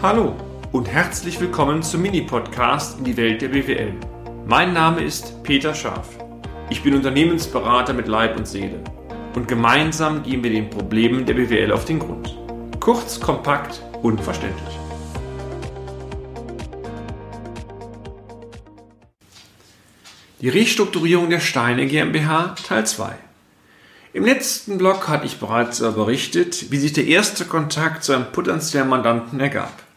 Hallo 0.00 0.36
und 0.70 0.86
herzlich 0.86 1.40
willkommen 1.40 1.82
zum 1.82 2.02
Mini-Podcast 2.02 3.00
in 3.00 3.04
die 3.04 3.16
Welt 3.16 3.42
der 3.42 3.48
BWL. 3.48 3.92
Mein 4.46 4.72
Name 4.72 5.02
ist 5.02 5.42
Peter 5.42 5.74
Scharf. 5.74 6.06
Ich 6.70 6.84
bin 6.84 6.94
Unternehmensberater 6.94 7.94
mit 7.94 8.06
Leib 8.06 8.36
und 8.36 8.46
Seele 8.46 8.78
und 9.34 9.48
gemeinsam 9.48 10.22
gehen 10.22 10.44
wir 10.44 10.52
den 10.52 10.70
Problemen 10.70 11.26
der 11.26 11.34
BWL 11.34 11.72
auf 11.72 11.84
den 11.84 11.98
Grund. 11.98 12.38
Kurz, 12.78 13.18
kompakt 13.18 13.82
und 14.00 14.20
verständlich. 14.20 14.78
Die 20.40 20.48
Restrukturierung 20.48 21.28
der 21.28 21.40
Steine 21.40 21.88
GmbH 21.88 22.54
Teil 22.68 22.86
2. 22.86 23.16
Im 24.12 24.24
letzten 24.24 24.78
Blog 24.78 25.08
hatte 25.08 25.26
ich 25.26 25.40
bereits 25.40 25.80
berichtet, 25.80 26.70
wie 26.70 26.78
sich 26.78 26.92
der 26.92 27.08
erste 27.08 27.46
Kontakt 27.46 28.04
zu 28.04 28.12
einem 28.12 28.30
potenziellen 28.30 28.88
Mandanten 28.88 29.40
ergab. 29.40 29.87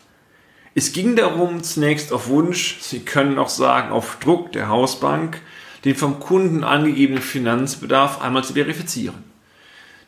Es 0.73 0.93
ging 0.93 1.17
darum, 1.17 1.63
zunächst 1.63 2.13
auf 2.13 2.29
Wunsch, 2.29 2.77
Sie 2.79 3.01
können 3.01 3.37
auch 3.37 3.49
sagen 3.49 3.91
auf 3.91 4.19
Druck 4.19 4.53
der 4.53 4.69
Hausbank, 4.69 5.41
den 5.83 5.95
vom 5.95 6.21
Kunden 6.21 6.63
angegebenen 6.63 7.21
Finanzbedarf 7.21 8.21
einmal 8.21 8.45
zu 8.45 8.53
verifizieren. 8.53 9.23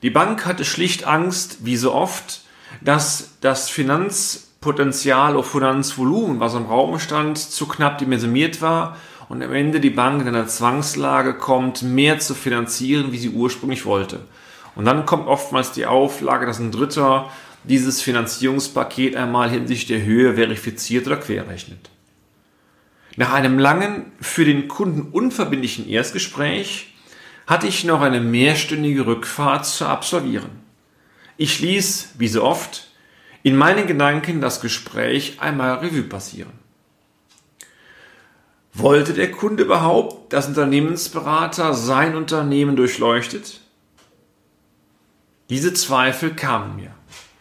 Die 0.03 0.09
Bank 0.09 0.45
hatte 0.45 0.63
schlicht 0.63 1.05
Angst, 1.05 1.65
wie 1.65 1.75
so 1.75 1.93
oft, 1.93 2.41
dass 2.79 3.31
das 3.41 3.69
Finanzpotenzial 3.69 5.35
oder 5.35 5.43
Finanzvolumen, 5.43 6.39
was 6.39 6.53
im 6.53 6.65
Raum 6.65 6.97
stand, 6.99 7.37
zu 7.37 7.67
knapp 7.67 7.97
dimensioniert 7.97 8.61
war 8.61 8.95
und 9.27 9.43
am 9.43 9.53
Ende 9.53 9.81
die 9.81 9.89
Bank 9.89 10.21
in 10.21 10.29
einer 10.29 10.47
Zwangslage 10.47 11.33
kommt, 11.33 11.81
mehr 11.81 12.19
zu 12.19 12.35
finanzieren, 12.35 13.11
wie 13.11 13.17
sie 13.17 13.29
ursprünglich 13.29 13.85
wollte. 13.85 14.21
Und 14.75 14.85
dann 14.85 15.05
kommt 15.05 15.27
oftmals 15.27 15.73
die 15.73 15.85
Auflage, 15.85 16.45
dass 16.45 16.59
ein 16.59 16.71
Dritter 16.71 17.29
dieses 17.63 18.01
Finanzierungspaket 18.01 19.15
einmal 19.15 19.49
hinsichtlich 19.49 19.99
der 19.99 20.05
Höhe 20.05 20.35
verifiziert 20.35 21.07
oder 21.07 21.17
querrechnet. 21.17 21.89
Nach 23.15 23.31
einem 23.31 23.59
langen, 23.59 24.11
für 24.19 24.43
den 24.43 24.67
Kunden 24.67 25.11
unverbindlichen 25.11 25.87
Erstgespräch 25.87 26.93
hatte 27.45 27.67
ich 27.67 27.83
noch 27.83 28.01
eine 28.01 28.21
mehrstündige 28.21 29.05
Rückfahrt 29.05 29.65
zu 29.65 29.85
absolvieren. 29.85 30.49
Ich 31.37 31.59
ließ, 31.59 32.13
wie 32.17 32.27
so 32.27 32.43
oft, 32.43 32.87
in 33.43 33.55
meinen 33.55 33.85
Gedanken 33.87 34.41
das 34.41 34.61
Gespräch 34.61 35.41
einmal 35.41 35.75
Revue 35.79 36.03
passieren. 36.03 36.53
Wollte 38.73 39.13
der 39.13 39.31
Kunde 39.31 39.63
überhaupt, 39.63 40.33
dass 40.33 40.47
Unternehmensberater 40.47 41.75
sein 41.75 42.15
Unternehmen 42.15 42.75
durchleuchtet? 42.75 43.59
Diese 45.49 45.73
Zweifel 45.73 46.33
kamen 46.33 46.77
mir. 46.77 46.95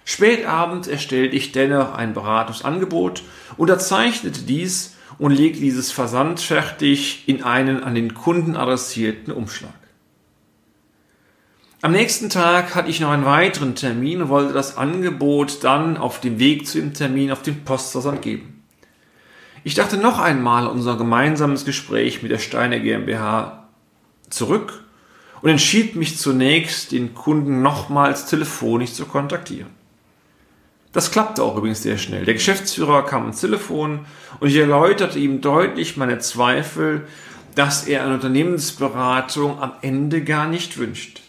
Spätabend 0.05 0.89
erstellte 0.89 1.37
ich 1.37 1.53
dennoch 1.53 1.95
ein 1.95 2.15
Beratungsangebot, 2.15 3.23
unterzeichnete 3.57 4.43
dies 4.43 4.97
und 5.19 5.33
legte 5.33 5.61
dieses 5.61 5.93
versandfertig 5.93 7.29
in 7.29 7.43
einen 7.43 7.83
an 7.85 7.95
den 7.95 8.15
Kunden 8.15 8.57
adressierten 8.57 9.33
Umschlag. 9.33 9.73
Am 11.85 11.93
nächsten 11.93 12.31
Tag 12.31 12.75
hatte 12.75 12.91
ich 12.91 13.01
noch 13.01 13.11
einen 13.11 13.25
weiteren 13.25 13.75
Termin 13.75 14.23
und 14.23 14.29
wollte 14.29 14.53
das 14.53 14.77
Angebot 14.77 15.65
dann 15.65 15.97
auf 15.97 16.21
dem 16.21 16.39
Weg 16.39 16.67
zu 16.67 16.79
dem 16.79 16.95
Termin 16.95 17.33
auf 17.33 17.43
den 17.43 17.65
Postversand 17.65 18.23
geben. 18.23 18.63
Ich 19.65 19.75
dachte 19.75 19.97
noch 19.97 20.19
einmal 20.19 20.67
unser 20.67 20.97
gemeinsames 20.97 21.65
Gespräch 21.65 22.23
mit 22.23 22.31
der 22.31 22.39
Steiner 22.39 22.79
GmbH 22.79 23.69
zurück 24.31 24.85
und 25.41 25.51
entschied 25.51 25.97
mich 25.97 26.19
zunächst, 26.19 26.93
den 26.93 27.15
Kunden 27.15 27.63
nochmals 27.63 28.27
telefonisch 28.27 28.93
zu 28.93 29.05
kontaktieren. 29.05 29.82
Das 30.93 31.11
klappte 31.11 31.43
auch 31.43 31.57
übrigens 31.57 31.83
sehr 31.83 31.97
schnell. 31.97 32.25
Der 32.25 32.35
Geschäftsführer 32.35 33.05
kam 33.05 33.23
ans 33.23 33.41
Telefon 33.41 34.07
und 34.41 34.49
ich 34.49 34.57
erläuterte 34.57 35.19
ihm 35.19 35.41
deutlich 35.41 35.97
meine 35.97 36.19
Zweifel, 36.19 37.07
dass 37.55 37.87
er 37.87 38.05
eine 38.05 38.15
Unternehmensberatung 38.15 39.61
am 39.61 39.73
Ende 39.81 40.23
gar 40.23 40.47
nicht 40.47 40.79
wünscht. 40.79 41.21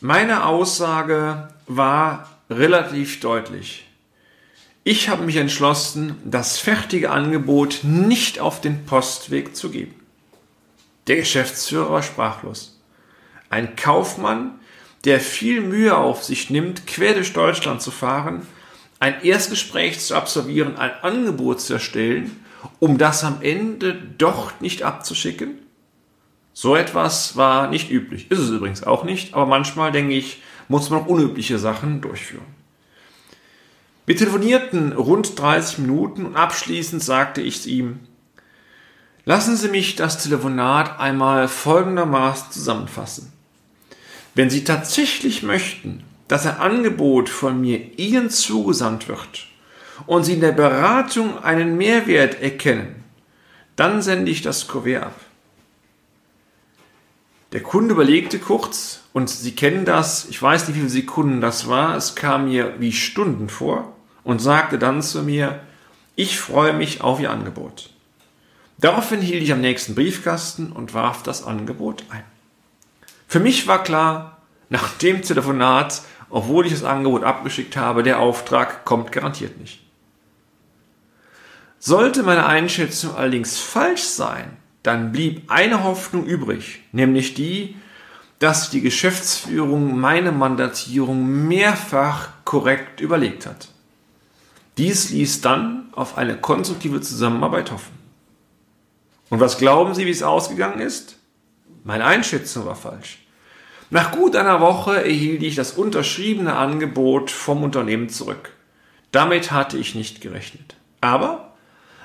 Meine 0.00 0.46
Aussage 0.46 1.48
war 1.66 2.28
relativ 2.48 3.20
deutlich. 3.20 3.86
Ich 4.82 5.08
habe 5.08 5.24
mich 5.24 5.36
entschlossen, 5.36 6.16
das 6.24 6.58
fertige 6.58 7.10
Angebot 7.10 7.80
nicht 7.82 8.40
auf 8.40 8.60
den 8.60 8.86
Postweg 8.86 9.54
zu 9.54 9.70
geben. 9.70 9.94
Der 11.06 11.16
Geschäftsführer 11.16 11.90
war 11.90 12.02
sprachlos. 12.02 12.80
Ein 13.50 13.76
Kaufmann, 13.76 14.59
der 15.04 15.20
viel 15.20 15.60
Mühe 15.60 15.96
auf 15.96 16.24
sich 16.24 16.50
nimmt, 16.50 16.86
quer 16.86 17.14
durch 17.14 17.32
Deutschland 17.32 17.80
zu 17.80 17.90
fahren, 17.90 18.46
ein 18.98 19.22
Erstgespräch 19.22 19.98
zu 20.00 20.14
absolvieren, 20.14 20.76
ein 20.76 20.92
Angebot 21.02 21.60
zu 21.60 21.72
erstellen, 21.74 22.44
um 22.78 22.98
das 22.98 23.24
am 23.24 23.40
Ende 23.40 23.94
doch 23.94 24.60
nicht 24.60 24.82
abzuschicken? 24.82 25.58
So 26.52 26.76
etwas 26.76 27.36
war 27.36 27.68
nicht 27.68 27.90
üblich. 27.90 28.30
Ist 28.30 28.40
es 28.40 28.50
übrigens 28.50 28.82
auch 28.82 29.04
nicht, 29.04 29.32
aber 29.32 29.46
manchmal, 29.46 29.92
denke 29.92 30.14
ich, 30.14 30.42
muss 30.68 30.90
man 30.90 31.02
auch 31.02 31.06
unübliche 31.06 31.58
Sachen 31.58 32.02
durchführen. 32.02 32.44
Wir 34.04 34.16
telefonierten 34.16 34.92
rund 34.92 35.38
30 35.38 35.78
Minuten 35.78 36.26
und 36.26 36.36
abschließend 36.36 37.02
sagte 37.02 37.40
ich 37.40 37.66
ihm, 37.66 38.00
lassen 39.24 39.56
Sie 39.56 39.68
mich 39.68 39.96
das 39.96 40.22
Telefonat 40.22 40.98
einmal 40.98 41.48
folgendermaßen 41.48 42.50
zusammenfassen. 42.50 43.32
Wenn 44.34 44.50
Sie 44.50 44.64
tatsächlich 44.64 45.42
möchten, 45.42 46.04
dass 46.28 46.46
ein 46.46 46.58
Angebot 46.58 47.28
von 47.28 47.60
mir 47.60 47.98
Ihnen 47.98 48.30
zugesandt 48.30 49.08
wird 49.08 49.46
und 50.06 50.24
Sie 50.24 50.34
in 50.34 50.40
der 50.40 50.52
Beratung 50.52 51.42
einen 51.42 51.76
Mehrwert 51.76 52.40
erkennen, 52.40 53.04
dann 53.76 54.02
sende 54.02 54.30
ich 54.30 54.42
das 54.42 54.68
Kuvert 54.68 55.04
ab. 55.04 55.20
Der 57.52 57.62
Kunde 57.62 57.94
überlegte 57.94 58.38
kurz 58.38 59.00
und 59.12 59.28
Sie 59.28 59.56
kennen 59.56 59.84
das, 59.84 60.28
ich 60.28 60.40
weiß 60.40 60.68
nicht, 60.68 60.76
wie 60.76 60.80
viele 60.80 60.90
Sekunden 60.90 61.40
das 61.40 61.66
war, 61.66 61.96
es 61.96 62.14
kam 62.14 62.44
mir 62.48 62.74
wie 62.78 62.92
Stunden 62.92 63.48
vor 63.48 63.96
und 64.22 64.40
sagte 64.40 64.78
dann 64.78 65.02
zu 65.02 65.24
mir, 65.24 65.60
ich 66.14 66.38
freue 66.38 66.72
mich 66.72 67.00
auf 67.00 67.18
Ihr 67.18 67.30
Angebot. 67.30 67.90
Daraufhin 68.78 69.20
hielt 69.20 69.42
ich 69.42 69.52
am 69.52 69.60
nächsten 69.60 69.96
Briefkasten 69.96 70.70
und 70.70 70.94
warf 70.94 71.24
das 71.24 71.42
Angebot 71.42 72.04
ein. 72.10 72.22
Für 73.30 73.38
mich 73.38 73.68
war 73.68 73.84
klar, 73.84 74.38
nach 74.70 74.90
dem 74.98 75.22
Telefonat, 75.22 76.02
obwohl 76.30 76.66
ich 76.66 76.72
das 76.72 76.82
Angebot 76.82 77.22
abgeschickt 77.22 77.76
habe, 77.76 78.02
der 78.02 78.18
Auftrag 78.18 78.84
kommt 78.84 79.12
garantiert 79.12 79.60
nicht. 79.60 79.78
Sollte 81.78 82.24
meine 82.24 82.44
Einschätzung 82.44 83.14
allerdings 83.14 83.60
falsch 83.60 84.02
sein, 84.02 84.56
dann 84.82 85.12
blieb 85.12 85.48
eine 85.48 85.84
Hoffnung 85.84 86.26
übrig, 86.26 86.80
nämlich 86.90 87.34
die, 87.34 87.76
dass 88.40 88.70
die 88.70 88.80
Geschäftsführung 88.80 89.96
meine 90.00 90.32
Mandatierung 90.32 91.46
mehrfach 91.46 92.30
korrekt 92.44 93.00
überlegt 93.00 93.46
hat. 93.46 93.68
Dies 94.76 95.10
ließ 95.10 95.40
dann 95.40 95.84
auf 95.92 96.18
eine 96.18 96.36
konstruktive 96.36 97.00
Zusammenarbeit 97.00 97.70
hoffen. 97.70 97.96
Und 99.28 99.38
was 99.38 99.56
glauben 99.56 99.94
Sie, 99.94 100.04
wie 100.04 100.10
es 100.10 100.24
ausgegangen 100.24 100.80
ist? 100.80 101.19
Meine 101.90 102.04
Einschätzung 102.04 102.66
war 102.66 102.76
falsch. 102.76 103.18
Nach 103.90 104.12
gut 104.12 104.36
einer 104.36 104.60
Woche 104.60 105.02
erhielt 105.02 105.42
ich 105.42 105.56
das 105.56 105.72
unterschriebene 105.72 106.54
Angebot 106.54 107.32
vom 107.32 107.64
Unternehmen 107.64 108.08
zurück. 108.08 108.52
Damit 109.10 109.50
hatte 109.50 109.76
ich 109.76 109.96
nicht 109.96 110.20
gerechnet. 110.20 110.76
Aber 111.00 111.52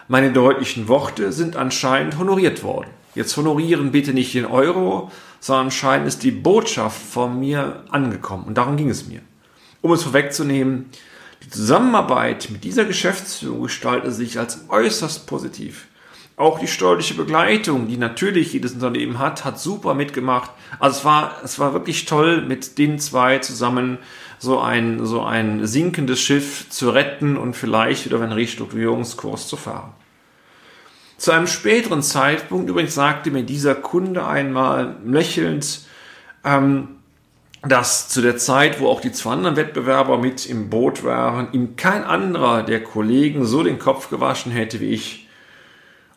meine 0.08 0.32
deutlichen 0.32 0.88
Worte 0.88 1.32
sind 1.32 1.56
anscheinend 1.56 2.18
honoriert 2.18 2.64
worden. 2.64 2.90
Jetzt 3.14 3.38
honorieren 3.38 3.92
bitte 3.92 4.12
nicht 4.14 4.34
den 4.34 4.48
Euro, 4.48 5.12
sondern 5.40 5.68
anscheinend 5.68 6.08
ist 6.08 6.24
die 6.24 6.32
Botschaft 6.32 7.00
von 7.00 7.40
mir 7.40 7.84
angekommen. 7.92 8.46
Und 8.46 8.58
darum 8.58 8.78
ging 8.78 8.90
es 8.90 9.06
mir. 9.06 9.22
Um 9.82 9.92
es 9.92 10.02
vorwegzunehmen, 10.02 10.90
die 11.44 11.52
Zusammenarbeit 11.52 12.50
mit 12.50 12.64
dieser 12.64 12.86
Geschäftsführung 12.86 13.62
gestaltet 13.62 14.16
sich 14.16 14.40
als 14.40 14.66
äußerst 14.68 15.28
positiv. 15.28 15.86
Auch 16.38 16.60
die 16.60 16.68
steuerliche 16.68 17.14
Begleitung, 17.14 17.88
die 17.88 17.96
natürlich 17.96 18.52
jedes 18.52 18.74
Unternehmen 18.74 19.20
hat, 19.20 19.46
hat 19.46 19.58
super 19.58 19.94
mitgemacht. 19.94 20.52
Also 20.80 21.00
es 21.00 21.06
war, 21.06 21.36
es 21.44 21.60
war 21.60 21.74
wirklich 21.74 22.06
toll, 22.06 22.42
mit 22.42 22.78
den 22.78 23.00
zwei 23.00 23.40
zusammen 23.40 24.00
so 24.38 24.60
ein, 24.60 25.06
so 25.06 25.24
ein 25.24 25.66
sinkendes 25.66 26.20
Schiff 26.20 26.70
zu 26.70 26.90
retten 26.90 27.38
und 27.38 27.56
vielleicht 27.56 28.06
wieder 28.06 28.18
auf 28.18 28.22
einen 28.22 28.34
Restrukturierungskurs 28.34 29.48
zu 29.48 29.56
fahren. 29.56 29.94
Zu 31.18 31.32
einem 31.32 31.48
späteren 31.48 32.02
Zeitpunkt 32.02 32.70
übrigens 32.70 32.96
sagte 32.96 33.32
mir 33.32 33.44
dieser 33.44 33.74
Kunde 33.74 34.28
einmal 34.28 34.98
lächelnd, 35.06 35.86
ähm, 36.44 36.90
dass 37.64 38.10
zu 38.10 38.22
der 38.22 38.36
Zeit, 38.36 38.82
wo 38.82 38.90
auch 38.90 39.00
die 39.00 39.14
zwei 39.14 39.32
anderen 39.32 39.56
Wettbewerber 39.56 40.18
mit 40.18 40.46
im 40.46 40.70
Boot 40.70 41.06
waren, 41.06 41.48
ihm 41.54 41.78
kein 41.78 42.04
anderer 42.04 42.62
der 42.64 42.84
Kollegen 42.84 43.46
so 43.46 43.64
den 43.64 43.80
Kopf 43.80 44.10
gewaschen 44.10 44.52
hätte 44.52 44.82
wie 44.82 44.90
ich, 44.90 45.25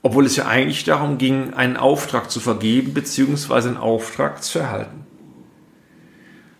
obwohl 0.02 0.26
es 0.26 0.36
ja 0.36 0.46
eigentlich 0.46 0.84
darum 0.84 1.18
ging, 1.18 1.54
einen 1.54 1.76
Auftrag 1.76 2.30
zu 2.30 2.40
vergeben 2.40 2.94
bzw. 2.94 3.68
einen 3.68 3.76
Auftrag 3.76 4.42
zu 4.42 4.58
erhalten. 4.58 5.06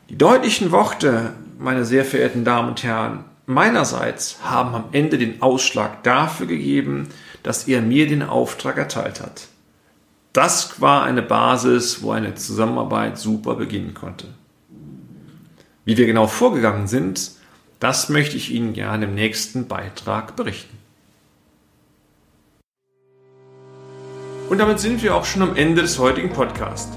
Die 0.08 0.16
deutlichen 0.16 0.70
Worte, 0.70 1.34
meine 1.58 1.84
sehr 1.84 2.04
verehrten 2.04 2.44
Damen 2.44 2.70
und 2.70 2.82
Herren, 2.82 3.24
meinerseits 3.46 4.38
haben 4.42 4.74
am 4.74 4.84
Ende 4.92 5.18
den 5.18 5.42
Ausschlag 5.42 6.02
dafür 6.02 6.46
gegeben, 6.46 7.08
dass 7.42 7.68
er 7.68 7.82
mir 7.82 8.06
den 8.06 8.22
Auftrag 8.22 8.78
erteilt 8.78 9.20
hat. 9.20 9.48
Das 10.32 10.80
war 10.80 11.02
eine 11.02 11.22
Basis, 11.22 12.02
wo 12.02 12.12
eine 12.12 12.34
Zusammenarbeit 12.34 13.18
super 13.18 13.54
beginnen 13.54 13.94
konnte. 13.94 14.28
Wie 15.84 15.96
wir 15.96 16.06
genau 16.06 16.26
vorgegangen 16.26 16.86
sind, 16.86 17.32
das 17.80 18.08
möchte 18.08 18.36
ich 18.36 18.50
Ihnen 18.50 18.72
gerne 18.72 19.06
im 19.06 19.14
nächsten 19.14 19.68
Beitrag 19.68 20.36
berichten. 20.36 20.77
Und 24.48 24.58
damit 24.58 24.80
sind 24.80 25.02
wir 25.02 25.14
auch 25.14 25.26
schon 25.26 25.42
am 25.42 25.56
Ende 25.56 25.82
des 25.82 25.98
heutigen 25.98 26.30
Podcasts. 26.30 26.96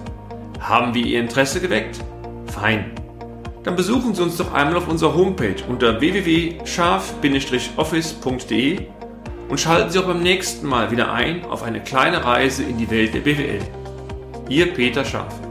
Haben 0.62 0.94
wir 0.94 1.06
Ihr 1.06 1.20
Interesse 1.20 1.60
geweckt? 1.60 2.00
Fein. 2.48 2.94
Dann 3.64 3.76
besuchen 3.76 4.16
Sie 4.16 4.24
uns 4.24 4.38
doch 4.38 4.54
einmal 4.54 4.78
auf 4.78 4.88
unserer 4.88 5.14
Homepage 5.14 5.58
unter 5.68 6.00
www.scharf-office.de 6.00 8.80
und 9.50 9.60
schalten 9.60 9.90
Sie 9.90 10.00
auch 10.00 10.06
beim 10.06 10.24
nächsten 10.24 10.66
Mal 10.66 10.92
wieder 10.92 11.12
ein 11.12 11.44
auf 11.44 11.64
eine 11.64 11.82
kleine 11.82 12.24
Reise 12.24 12.64
in 12.64 12.78
die 12.78 12.90
Welt 12.90 13.14
der 13.14 13.20
BWL. 13.20 13.60
Ihr 14.48 14.74
Peter 14.74 15.04
Scharf. 15.04 15.51